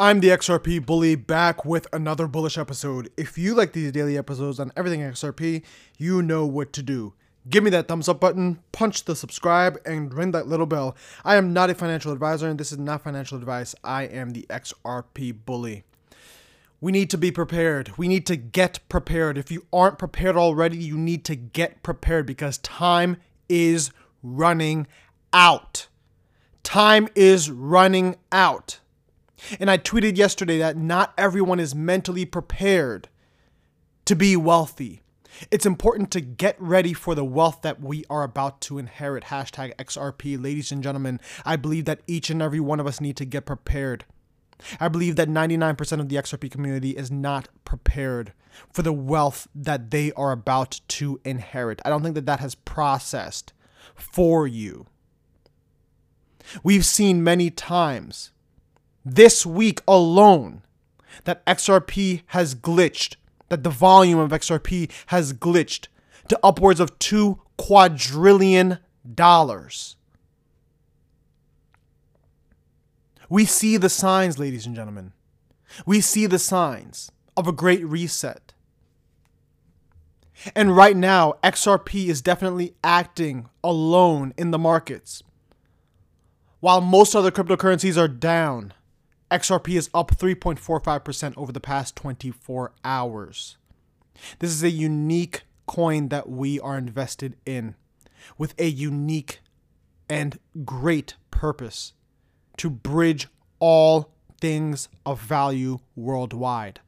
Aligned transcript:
I'm 0.00 0.20
the 0.20 0.28
XRP 0.28 0.86
bully 0.86 1.14
back 1.14 1.66
with 1.66 1.86
another 1.92 2.26
bullish 2.26 2.56
episode. 2.56 3.10
If 3.18 3.36
you 3.36 3.52
like 3.52 3.74
these 3.74 3.92
daily 3.92 4.16
episodes 4.16 4.58
on 4.58 4.72
everything 4.74 5.00
XRP, 5.00 5.62
you 5.98 6.22
know 6.22 6.46
what 6.46 6.72
to 6.72 6.82
do. 6.82 7.12
Give 7.50 7.62
me 7.62 7.68
that 7.68 7.86
thumbs 7.86 8.08
up 8.08 8.18
button, 8.18 8.60
punch 8.72 9.04
the 9.04 9.14
subscribe, 9.14 9.78
and 9.84 10.14
ring 10.14 10.30
that 10.30 10.48
little 10.48 10.64
bell. 10.64 10.96
I 11.22 11.36
am 11.36 11.52
not 11.52 11.68
a 11.68 11.74
financial 11.74 12.12
advisor, 12.12 12.48
and 12.48 12.58
this 12.58 12.72
is 12.72 12.78
not 12.78 13.02
financial 13.02 13.36
advice. 13.36 13.74
I 13.84 14.04
am 14.04 14.30
the 14.30 14.46
XRP 14.48 15.36
bully. 15.44 15.84
We 16.80 16.92
need 16.92 17.10
to 17.10 17.18
be 17.18 17.30
prepared. 17.30 17.98
We 17.98 18.08
need 18.08 18.24
to 18.24 18.36
get 18.36 18.78
prepared. 18.88 19.36
If 19.36 19.50
you 19.50 19.66
aren't 19.70 19.98
prepared 19.98 20.34
already, 20.34 20.78
you 20.78 20.96
need 20.96 21.26
to 21.26 21.36
get 21.36 21.82
prepared 21.82 22.24
because 22.24 22.56
time 22.56 23.18
is 23.50 23.90
running 24.22 24.86
out. 25.34 25.88
Time 26.62 27.06
is 27.14 27.50
running 27.50 28.16
out. 28.32 28.80
And 29.58 29.70
I 29.70 29.78
tweeted 29.78 30.16
yesterday 30.16 30.58
that 30.58 30.76
not 30.76 31.12
everyone 31.16 31.60
is 31.60 31.74
mentally 31.74 32.24
prepared 32.24 33.08
to 34.04 34.16
be 34.16 34.36
wealthy. 34.36 35.02
It's 35.50 35.66
important 35.66 36.10
to 36.10 36.20
get 36.20 36.60
ready 36.60 36.92
for 36.92 37.14
the 37.14 37.24
wealth 37.24 37.62
that 37.62 37.80
we 37.80 38.04
are 38.10 38.22
about 38.22 38.60
to 38.62 38.78
inherit. 38.78 39.24
Hashtag 39.24 39.74
XRP. 39.76 40.42
Ladies 40.42 40.72
and 40.72 40.82
gentlemen, 40.82 41.20
I 41.44 41.56
believe 41.56 41.84
that 41.86 42.00
each 42.06 42.30
and 42.30 42.42
every 42.42 42.60
one 42.60 42.80
of 42.80 42.86
us 42.86 43.00
need 43.00 43.16
to 43.16 43.24
get 43.24 43.46
prepared. 43.46 44.04
I 44.78 44.88
believe 44.88 45.16
that 45.16 45.28
99% 45.28 46.00
of 46.00 46.08
the 46.08 46.16
XRP 46.16 46.50
community 46.50 46.90
is 46.90 47.10
not 47.10 47.48
prepared 47.64 48.32
for 48.72 48.82
the 48.82 48.92
wealth 48.92 49.48
that 49.54 49.90
they 49.90 50.12
are 50.12 50.32
about 50.32 50.80
to 50.88 51.20
inherit. 51.24 51.80
I 51.84 51.88
don't 51.88 52.02
think 52.02 52.14
that 52.16 52.26
that 52.26 52.40
has 52.40 52.54
processed 52.54 53.52
for 53.94 54.46
you. 54.46 54.86
We've 56.62 56.84
seen 56.84 57.22
many 57.22 57.50
times 57.50 58.32
this 59.04 59.44
week 59.46 59.80
alone 59.88 60.62
that 61.24 61.44
XRP 61.46 62.22
has 62.26 62.54
glitched, 62.54 63.16
that 63.48 63.64
the 63.64 63.70
volume 63.70 64.18
of 64.18 64.30
XRP 64.30 64.90
has 65.06 65.32
glitched 65.32 65.88
to 66.28 66.38
upwards 66.42 66.80
of 66.80 66.98
2 66.98 67.40
quadrillion 67.56 68.78
dollars. 69.14 69.96
We 73.28 73.44
see 73.44 73.76
the 73.76 73.88
signs, 73.88 74.38
ladies 74.38 74.66
and 74.66 74.74
gentlemen. 74.74 75.12
We 75.86 76.00
see 76.00 76.26
the 76.26 76.38
signs 76.38 77.12
of 77.36 77.46
a 77.46 77.52
great 77.52 77.84
reset. 77.86 78.54
And 80.54 80.74
right 80.74 80.96
now, 80.96 81.34
XRP 81.44 82.06
is 82.06 82.22
definitely 82.22 82.74
acting 82.82 83.48
alone 83.62 84.32
in 84.36 84.50
the 84.50 84.58
markets. 84.58 85.22
While 86.60 86.80
most 86.80 87.14
other 87.14 87.30
cryptocurrencies 87.30 87.96
are 87.96 88.08
down, 88.08 88.72
XRP 89.30 89.76
is 89.76 89.88
up 89.94 90.10
3.45% 90.10 91.34
over 91.36 91.52
the 91.52 91.60
past 91.60 91.94
24 91.94 92.72
hours. 92.84 93.56
This 94.40 94.50
is 94.50 94.62
a 94.62 94.70
unique 94.70 95.42
coin 95.66 96.08
that 96.08 96.28
we 96.28 96.58
are 96.58 96.76
invested 96.76 97.36
in 97.46 97.76
with 98.36 98.54
a 98.58 98.66
unique 98.66 99.40
and 100.08 100.38
great 100.64 101.14
purpose 101.30 101.92
to 102.56 102.68
bridge 102.68 103.28
all 103.60 104.12
things 104.40 104.88
of 105.06 105.20
value 105.20 105.78
worldwide. 105.94 106.80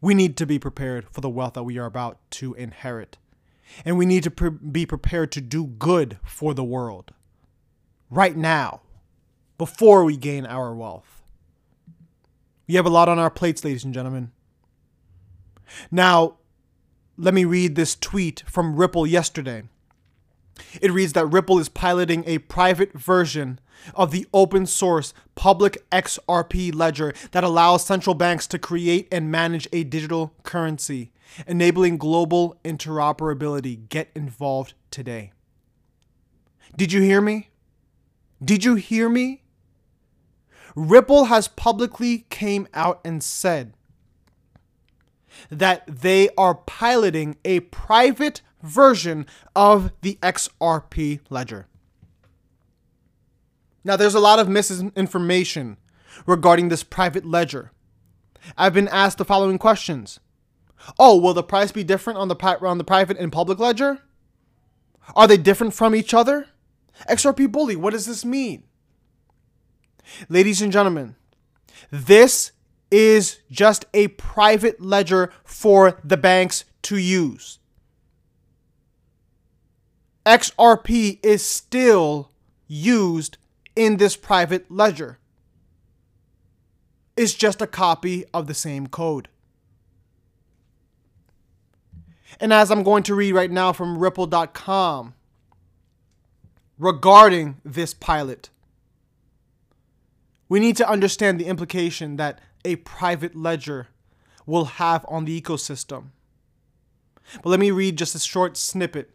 We 0.00 0.14
need 0.14 0.36
to 0.38 0.46
be 0.46 0.58
prepared 0.58 1.06
for 1.12 1.20
the 1.20 1.30
wealth 1.30 1.54
that 1.54 1.62
we 1.62 1.78
are 1.78 1.86
about 1.86 2.18
to 2.32 2.54
inherit. 2.54 3.18
And 3.84 3.96
we 3.96 4.04
need 4.04 4.24
to 4.24 4.30
pre- 4.32 4.50
be 4.50 4.84
prepared 4.84 5.30
to 5.32 5.40
do 5.40 5.64
good 5.64 6.18
for 6.24 6.54
the 6.54 6.64
world 6.64 7.12
right 8.10 8.36
now 8.36 8.80
before 9.58 10.04
we 10.04 10.16
gain 10.16 10.46
our 10.46 10.74
wealth. 10.74 11.22
We 12.66 12.74
have 12.74 12.86
a 12.86 12.90
lot 12.90 13.08
on 13.08 13.18
our 13.18 13.30
plates, 13.30 13.64
ladies 13.64 13.84
and 13.84 13.94
gentlemen. 13.94 14.32
Now, 15.90 16.36
let 17.16 17.34
me 17.34 17.44
read 17.44 17.74
this 17.74 17.94
tweet 17.94 18.42
from 18.46 18.76
Ripple 18.76 19.06
yesterday. 19.06 19.64
It 20.80 20.92
reads 20.92 21.12
that 21.14 21.26
Ripple 21.26 21.58
is 21.58 21.68
piloting 21.68 22.24
a 22.26 22.38
private 22.38 22.92
version 22.92 23.58
of 23.94 24.10
the 24.10 24.26
open 24.32 24.66
source 24.66 25.12
public 25.34 25.88
XRP 25.90 26.74
ledger 26.74 27.12
that 27.32 27.44
allows 27.44 27.84
central 27.84 28.14
banks 28.14 28.46
to 28.48 28.58
create 28.58 29.08
and 29.10 29.30
manage 29.30 29.68
a 29.72 29.84
digital 29.84 30.34
currency, 30.42 31.12
enabling 31.46 31.98
global 31.98 32.58
interoperability. 32.64 33.88
Get 33.88 34.10
involved 34.14 34.74
today. 34.90 35.32
Did 36.76 36.92
you 36.92 37.02
hear 37.02 37.20
me? 37.20 37.50
Did 38.42 38.64
you 38.64 38.76
hear 38.76 39.08
me? 39.08 39.41
Ripple 40.74 41.26
has 41.26 41.48
publicly 41.48 42.26
came 42.30 42.66
out 42.72 43.00
and 43.04 43.22
said 43.22 43.74
that 45.50 45.84
they 45.86 46.28
are 46.36 46.54
piloting 46.54 47.36
a 47.44 47.60
private 47.60 48.42
version 48.62 49.26
of 49.56 49.92
the 50.02 50.18
XRP 50.22 51.20
ledger. 51.30 51.66
Now, 53.84 53.96
there's 53.96 54.14
a 54.14 54.20
lot 54.20 54.38
of 54.38 54.48
misinformation 54.48 55.76
regarding 56.26 56.68
this 56.68 56.84
private 56.84 57.24
ledger. 57.24 57.72
I've 58.56 58.74
been 58.74 58.88
asked 58.88 59.18
the 59.18 59.24
following 59.24 59.58
questions. 59.58 60.20
Oh, 60.98 61.18
will 61.18 61.34
the 61.34 61.42
price 61.42 61.72
be 61.72 61.84
different 61.84 62.18
on 62.18 62.28
the 62.28 62.36
on 62.62 62.78
the 62.78 62.84
private 62.84 63.18
and 63.18 63.32
public 63.32 63.58
ledger? 63.58 64.00
Are 65.16 65.26
they 65.26 65.36
different 65.36 65.74
from 65.74 65.94
each 65.94 66.14
other? 66.14 66.48
XRP 67.08 67.50
Bully, 67.50 67.76
what 67.76 67.92
does 67.92 68.06
this 68.06 68.24
mean? 68.24 68.64
Ladies 70.28 70.62
and 70.62 70.72
gentlemen, 70.72 71.16
this 71.90 72.52
is 72.90 73.40
just 73.50 73.86
a 73.94 74.08
private 74.08 74.80
ledger 74.80 75.32
for 75.44 75.98
the 76.04 76.16
banks 76.16 76.64
to 76.82 76.96
use. 76.96 77.58
XRP 80.26 81.18
is 81.22 81.44
still 81.44 82.30
used 82.68 83.38
in 83.74 83.96
this 83.96 84.16
private 84.16 84.70
ledger. 84.70 85.18
It's 87.16 87.34
just 87.34 87.60
a 87.60 87.66
copy 87.66 88.24
of 88.32 88.46
the 88.46 88.54
same 88.54 88.86
code. 88.86 89.28
And 92.40 92.52
as 92.52 92.70
I'm 92.70 92.82
going 92.82 93.02
to 93.04 93.14
read 93.14 93.32
right 93.32 93.50
now 93.50 93.72
from 93.72 93.98
ripple.com 93.98 95.14
regarding 96.78 97.60
this 97.64 97.94
pilot, 97.94 98.50
we 100.52 100.60
need 100.60 100.76
to 100.76 100.86
understand 100.86 101.40
the 101.40 101.46
implication 101.46 102.16
that 102.16 102.38
a 102.62 102.76
private 102.76 103.34
ledger 103.34 103.88
will 104.44 104.66
have 104.66 105.02
on 105.08 105.24
the 105.24 105.40
ecosystem. 105.40 106.08
But 107.42 107.48
let 107.48 107.58
me 107.58 107.70
read 107.70 107.96
just 107.96 108.14
a 108.14 108.18
short 108.18 108.58
snippet. 108.58 109.08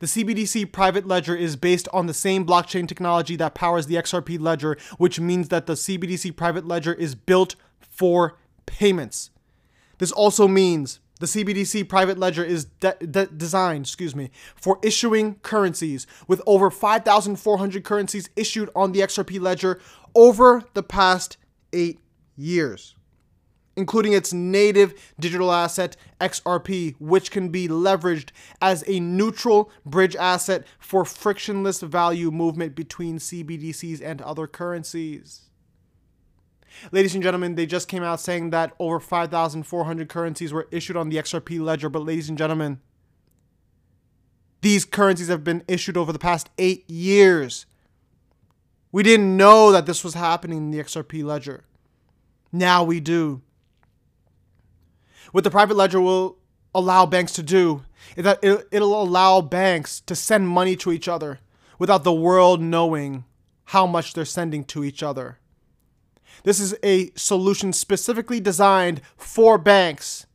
The 0.00 0.06
CBDC 0.06 0.70
private 0.72 1.06
ledger 1.06 1.34
is 1.34 1.56
based 1.56 1.88
on 1.94 2.04
the 2.04 2.12
same 2.12 2.44
blockchain 2.44 2.86
technology 2.86 3.36
that 3.36 3.54
powers 3.54 3.86
the 3.86 3.94
XRP 3.94 4.38
ledger, 4.38 4.76
which 4.98 5.18
means 5.18 5.48
that 5.48 5.64
the 5.64 5.72
CBDC 5.72 6.36
private 6.36 6.68
ledger 6.68 6.92
is 6.92 7.14
built 7.14 7.56
for 7.80 8.36
payments. 8.66 9.30
This 9.96 10.12
also 10.12 10.46
means 10.46 11.00
the 11.18 11.26
CBDC 11.26 11.88
private 11.88 12.18
ledger 12.18 12.44
is 12.44 12.66
de- 12.80 12.96
de- 12.98 13.26
designed, 13.26 13.86
excuse 13.86 14.14
me, 14.14 14.30
for 14.54 14.78
issuing 14.82 15.36
currencies 15.36 16.06
with 16.28 16.42
over 16.46 16.70
5,400 16.70 17.84
currencies 17.84 18.28
issued 18.36 18.70
on 18.76 18.92
the 18.92 19.00
XRP 19.00 19.40
ledger 19.40 19.80
over 20.14 20.62
the 20.74 20.82
past 20.82 21.38
8 21.72 21.98
years, 22.36 22.94
including 23.76 24.12
its 24.12 24.32
native 24.32 24.94
digital 25.18 25.50
asset 25.52 25.96
XRP, 26.20 26.96
which 26.98 27.30
can 27.30 27.48
be 27.48 27.66
leveraged 27.66 28.30
as 28.60 28.84
a 28.86 29.00
neutral 29.00 29.70
bridge 29.86 30.16
asset 30.16 30.66
for 30.78 31.04
frictionless 31.04 31.80
value 31.80 32.30
movement 32.30 32.74
between 32.74 33.18
CBDCs 33.18 34.02
and 34.02 34.20
other 34.20 34.46
currencies. 34.46 35.42
Ladies 36.92 37.14
and 37.14 37.22
gentlemen, 37.22 37.54
they 37.54 37.66
just 37.66 37.88
came 37.88 38.02
out 38.02 38.20
saying 38.20 38.50
that 38.50 38.74
over 38.78 39.00
5,400 39.00 40.08
currencies 40.08 40.52
were 40.52 40.68
issued 40.70 40.96
on 40.96 41.08
the 41.08 41.16
XRP 41.16 41.60
ledger. 41.60 41.88
But, 41.88 42.04
ladies 42.04 42.28
and 42.28 42.36
gentlemen, 42.36 42.80
these 44.60 44.84
currencies 44.84 45.28
have 45.28 45.44
been 45.44 45.64
issued 45.68 45.96
over 45.96 46.12
the 46.12 46.18
past 46.18 46.50
eight 46.58 46.88
years. 46.90 47.66
We 48.92 49.02
didn't 49.02 49.36
know 49.36 49.72
that 49.72 49.86
this 49.86 50.02
was 50.02 50.14
happening 50.14 50.58
in 50.58 50.70
the 50.70 50.78
XRP 50.78 51.24
ledger. 51.24 51.64
Now 52.52 52.82
we 52.82 53.00
do. 53.00 53.42
What 55.32 55.44
the 55.44 55.50
private 55.50 55.76
ledger 55.76 56.00
will 56.00 56.38
allow 56.74 57.06
banks 57.06 57.32
to 57.32 57.42
do 57.42 57.82
is 58.16 58.24
that 58.24 58.42
it'll 58.42 59.02
allow 59.02 59.40
banks 59.40 60.00
to 60.00 60.14
send 60.14 60.48
money 60.48 60.76
to 60.76 60.92
each 60.92 61.08
other 61.08 61.40
without 61.78 62.04
the 62.04 62.12
world 62.12 62.60
knowing 62.60 63.24
how 63.66 63.86
much 63.86 64.14
they're 64.14 64.24
sending 64.24 64.64
to 64.64 64.84
each 64.84 65.02
other. 65.02 65.38
This 66.44 66.60
is 66.60 66.74
a 66.82 67.10
solution 67.14 67.72
specifically 67.72 68.40
designed 68.40 69.00
for 69.16 69.58
banks 69.58 70.26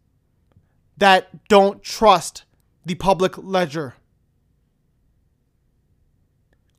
that 0.98 1.48
don't 1.48 1.82
trust 1.82 2.44
the 2.86 2.96
public 2.96 3.38
ledger. 3.38 3.96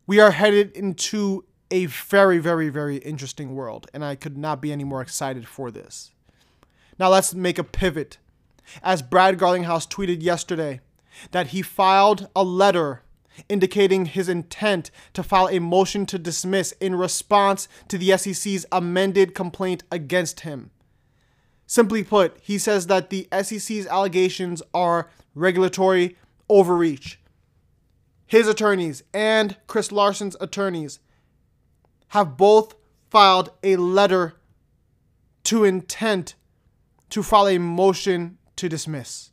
We 0.07 0.21
are 0.21 0.33
headed 0.33 0.73
into 0.73 1.45
a 1.71 1.87
very, 1.87 2.39
very, 2.39 2.69
very 2.69 2.99
interesting 2.99 3.55
world, 3.55 3.89
and 3.95 4.05
I 4.05 4.15
could 4.15 4.37
not 4.37 4.61
be 4.61 4.73
any 4.73 4.85
more 4.85 5.01
excited 5.01 5.49
for 5.49 5.71
this. 5.71 6.11
Now 6.99 7.09
let's 7.09 7.35
make 7.35 7.59
a 7.59 7.65
pivot. 7.65 8.19
As 8.83 9.03
Brad 9.03 9.39
Garlinghouse 9.39 9.89
tweeted 9.89 10.23
yesterday, 10.23 10.81
that 11.31 11.49
he 11.49 11.63
filed 11.63 12.29
a 12.37 12.45
letter 12.45 13.03
indicating 13.49 14.07
his 14.07 14.29
intent 14.29 14.91
to 15.15 15.23
file 15.23 15.49
a 15.49 15.59
motion 15.59 16.07
to 16.07 16.19
dismiss 16.19 16.73
in 16.73 16.95
response 16.95 17.69
to 17.89 17.99
the 17.99 18.17
SEC's 18.17 18.67
amended 18.73 19.35
complaint 19.35 19.85
against 19.91 20.41
him. 20.41 20.71
Simply 21.67 22.05
put, 22.05 22.37
he 22.43 22.59
says 22.59 22.87
that 22.89 23.11
the 23.11 23.29
SEC's 23.43 23.87
allegations 23.87 24.63
are 24.75 25.09
regulatory 25.35 26.17
overreach. 26.49 27.19
His 28.27 28.49
attorneys 28.49 29.03
and 29.13 29.57
Chris 29.67 29.93
Larsen's 29.93 30.37
attorneys 30.41 31.01
have 32.09 32.37
both 32.37 32.75
filed 33.11 33.51
a 33.63 33.77
letter 33.77 34.37
to 35.45 35.65
intent 35.65 36.35
to 37.11 37.23
file 37.23 37.49
a 37.49 37.59
motion 37.59 38.39
to 38.57 38.69
dismiss. 38.69 39.32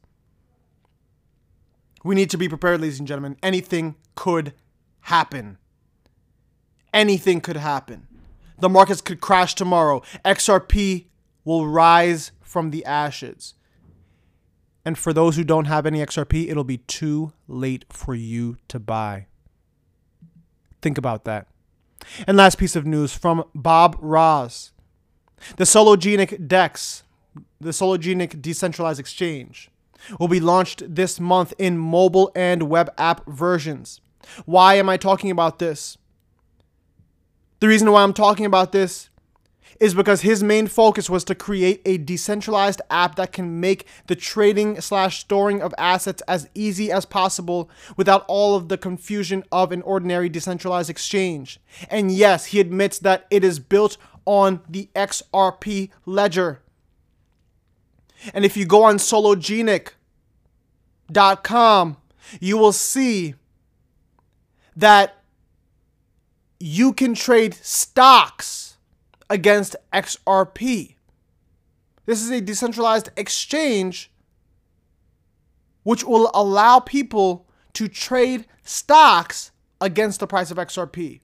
We 2.03 2.15
need 2.15 2.29
to 2.29 2.37
be 2.37 2.49
prepared, 2.49 2.81
ladies 2.81 2.99
and 2.99 3.07
gentlemen. 3.07 3.37
Anything 3.43 3.95
could 4.15 4.53
happen. 5.01 5.57
Anything 6.93 7.41
could 7.41 7.57
happen. 7.57 8.07
The 8.59 8.69
markets 8.69 9.01
could 9.01 9.21
crash 9.21 9.55
tomorrow. 9.55 10.01
XRP 10.25 11.07
will 11.43 11.67
rise 11.67 12.31
from 12.41 12.71
the 12.71 12.83
ashes. 12.85 13.53
And 14.85 14.97
for 14.97 15.13
those 15.13 15.35
who 15.35 15.43
don't 15.43 15.65
have 15.65 15.85
any 15.85 15.99
XRP, 15.99 16.49
it'll 16.49 16.63
be 16.63 16.79
too 16.79 17.33
late 17.47 17.85
for 17.89 18.15
you 18.15 18.57
to 18.69 18.79
buy. 18.79 19.27
Think 20.81 20.97
about 20.97 21.25
that. 21.25 21.47
And 22.25 22.37
last 22.37 22.57
piece 22.57 22.75
of 22.75 22.85
news 22.85 23.13
from 23.13 23.43
Bob 23.53 23.97
Ras. 23.99 24.71
The 25.57 25.63
Sologenic 25.63 26.47
DEX, 26.47 27.03
the 27.61 27.69
Sologenic 27.69 28.41
Decentralized 28.41 28.99
Exchange, 28.99 29.69
will 30.19 30.27
be 30.27 30.39
launched 30.39 30.83
this 30.95 31.19
month 31.19 31.53
in 31.57 31.77
mobile 31.77 32.31
and 32.35 32.63
web 32.63 32.91
app 32.97 33.25
versions. 33.27 34.01
Why 34.45 34.75
am 34.75 34.89
I 34.89 34.97
talking 34.97 35.31
about 35.31 35.59
this? 35.59 35.97
The 37.59 37.67
reason 37.67 37.91
why 37.91 38.03
I'm 38.03 38.13
talking 38.13 38.45
about 38.45 38.71
this 38.71 39.09
is 39.79 39.93
because 39.93 40.21
his 40.21 40.43
main 40.43 40.67
focus 40.67 41.09
was 41.09 41.23
to 41.23 41.35
create 41.35 41.81
a 41.85 41.97
decentralized 41.97 42.81
app 42.89 43.15
that 43.15 43.31
can 43.31 43.59
make 43.59 43.87
the 44.07 44.15
trading 44.15 44.79
slash 44.81 45.19
storing 45.19 45.61
of 45.61 45.73
assets 45.77 46.21
as 46.27 46.49
easy 46.53 46.91
as 46.91 47.05
possible 47.05 47.69
without 47.95 48.25
all 48.27 48.55
of 48.55 48.67
the 48.67 48.77
confusion 48.77 49.43
of 49.51 49.71
an 49.71 49.81
ordinary 49.83 50.29
decentralized 50.29 50.89
exchange. 50.89 51.59
And 51.89 52.11
yes, 52.11 52.47
he 52.47 52.59
admits 52.59 52.99
that 52.99 53.25
it 53.29 53.43
is 53.43 53.59
built 53.59 53.97
on 54.25 54.61
the 54.67 54.89
XRP 54.95 55.89
ledger. 56.05 56.61
And 58.33 58.45
if 58.45 58.57
you 58.57 58.65
go 58.65 58.83
on 58.83 58.97
sologenic.com, 58.97 61.97
you 62.39 62.57
will 62.57 62.73
see 62.73 63.35
that 64.75 65.23
you 66.59 66.93
can 66.93 67.13
trade 67.13 67.53
stocks 67.55 68.77
against 69.29 69.75
XRP. 69.93 70.95
This 72.05 72.21
is 72.21 72.31
a 72.31 72.41
decentralized 72.41 73.09
exchange 73.15 74.11
which 75.83 76.03
will 76.03 76.29
allow 76.33 76.79
people 76.79 77.47
to 77.73 77.87
trade 77.87 78.45
stocks 78.63 79.51
against 79.79 80.19
the 80.19 80.27
price 80.27 80.51
of 80.51 80.57
XRP. 80.57 81.21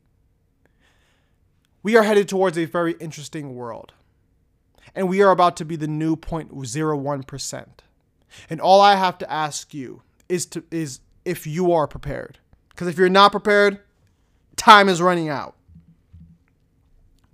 We 1.83 1.97
are 1.97 2.03
headed 2.03 2.29
towards 2.29 2.57
a 2.57 2.65
very 2.65 2.93
interesting 2.99 3.55
world 3.55 3.93
and 4.93 5.09
we 5.09 5.21
are 5.21 5.31
about 5.31 5.57
to 5.57 5.65
be 5.65 5.75
the 5.75 5.87
new 5.87 6.15
0.01%. 6.15 7.65
And 8.49 8.61
all 8.61 8.81
I 8.81 8.95
have 8.95 9.17
to 9.19 9.31
ask 9.31 9.73
you 9.73 10.01
is 10.27 10.45
to 10.47 10.63
is 10.71 10.99
if 11.23 11.47
you 11.47 11.71
are 11.71 11.87
prepared. 11.87 12.39
Because 12.69 12.87
if 12.87 12.97
you're 12.97 13.09
not 13.09 13.31
prepared, 13.31 13.79
time 14.55 14.89
is 14.89 15.01
running 15.01 15.29
out. 15.29 15.55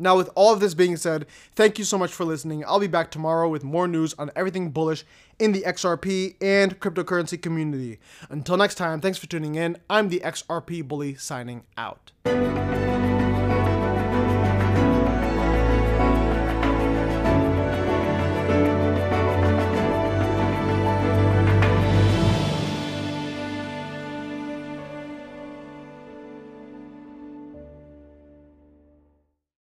Now, 0.01 0.17
with 0.17 0.31
all 0.33 0.51
of 0.51 0.59
this 0.59 0.73
being 0.73 0.97
said, 0.97 1.27
thank 1.55 1.77
you 1.77 1.85
so 1.85 1.95
much 1.95 2.11
for 2.11 2.25
listening. 2.25 2.65
I'll 2.65 2.79
be 2.79 2.87
back 2.87 3.11
tomorrow 3.11 3.47
with 3.47 3.63
more 3.63 3.87
news 3.87 4.15
on 4.17 4.31
everything 4.35 4.71
bullish 4.71 5.05
in 5.37 5.51
the 5.51 5.61
XRP 5.61 6.37
and 6.41 6.79
cryptocurrency 6.79 7.39
community. 7.39 7.99
Until 8.27 8.57
next 8.57 8.75
time, 8.75 8.99
thanks 8.99 9.19
for 9.19 9.27
tuning 9.27 9.53
in. 9.53 9.77
I'm 9.91 10.09
the 10.09 10.21
XRP 10.21 10.87
Bully 10.87 11.13
signing 11.15 11.65
out. 11.77 12.11